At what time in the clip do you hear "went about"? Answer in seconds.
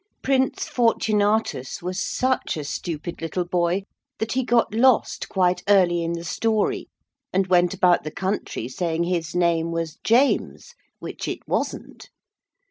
7.45-8.03